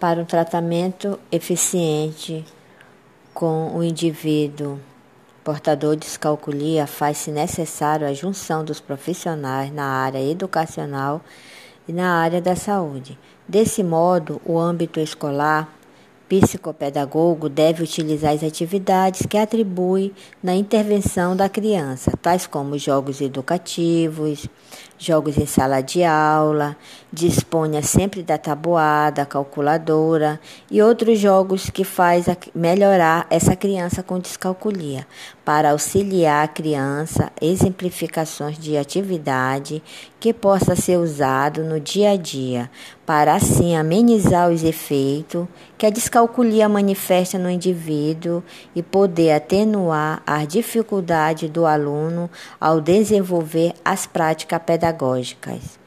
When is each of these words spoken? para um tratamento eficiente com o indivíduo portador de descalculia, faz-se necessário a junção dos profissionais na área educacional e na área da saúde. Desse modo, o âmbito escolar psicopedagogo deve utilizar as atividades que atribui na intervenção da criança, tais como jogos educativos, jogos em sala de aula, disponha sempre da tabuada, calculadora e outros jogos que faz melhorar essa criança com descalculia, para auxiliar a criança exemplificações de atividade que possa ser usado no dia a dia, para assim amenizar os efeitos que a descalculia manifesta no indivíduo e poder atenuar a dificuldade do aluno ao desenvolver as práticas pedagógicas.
para 0.00 0.18
um 0.18 0.24
tratamento 0.24 1.20
eficiente 1.30 2.42
com 3.34 3.76
o 3.76 3.84
indivíduo 3.84 4.80
portador 5.44 5.94
de 5.94 6.06
descalculia, 6.06 6.86
faz-se 6.86 7.30
necessário 7.30 8.06
a 8.06 8.12
junção 8.14 8.64
dos 8.64 8.80
profissionais 8.80 9.72
na 9.72 9.84
área 9.84 10.18
educacional 10.18 11.20
e 11.86 11.92
na 11.92 12.14
área 12.14 12.40
da 12.40 12.56
saúde. 12.56 13.18
Desse 13.46 13.82
modo, 13.82 14.40
o 14.44 14.58
âmbito 14.58 15.00
escolar 15.00 15.68
psicopedagogo 16.30 17.48
deve 17.48 17.82
utilizar 17.82 18.32
as 18.32 18.44
atividades 18.44 19.26
que 19.26 19.36
atribui 19.36 20.14
na 20.40 20.54
intervenção 20.54 21.34
da 21.34 21.48
criança, 21.48 22.12
tais 22.22 22.46
como 22.46 22.78
jogos 22.78 23.20
educativos, 23.20 24.46
jogos 24.96 25.36
em 25.36 25.46
sala 25.46 25.80
de 25.80 26.04
aula, 26.04 26.76
disponha 27.12 27.82
sempre 27.82 28.22
da 28.22 28.38
tabuada, 28.38 29.26
calculadora 29.26 30.38
e 30.70 30.80
outros 30.80 31.18
jogos 31.18 31.68
que 31.68 31.82
faz 31.82 32.26
melhorar 32.54 33.26
essa 33.28 33.56
criança 33.56 34.00
com 34.00 34.20
descalculia, 34.20 35.04
para 35.44 35.72
auxiliar 35.72 36.44
a 36.44 36.48
criança 36.48 37.32
exemplificações 37.40 38.56
de 38.56 38.76
atividade 38.76 39.82
que 40.20 40.32
possa 40.32 40.76
ser 40.76 40.98
usado 40.98 41.64
no 41.64 41.80
dia 41.80 42.10
a 42.10 42.16
dia, 42.16 42.70
para 43.10 43.34
assim 43.34 43.74
amenizar 43.74 44.48
os 44.48 44.62
efeitos 44.62 45.44
que 45.76 45.84
a 45.84 45.90
descalculia 45.90 46.68
manifesta 46.68 47.36
no 47.40 47.50
indivíduo 47.50 48.40
e 48.72 48.84
poder 48.84 49.32
atenuar 49.32 50.22
a 50.24 50.44
dificuldade 50.44 51.48
do 51.48 51.66
aluno 51.66 52.30
ao 52.60 52.80
desenvolver 52.80 53.72
as 53.84 54.06
práticas 54.06 54.62
pedagógicas. 54.62 55.79